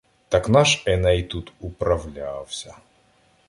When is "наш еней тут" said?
0.49-1.53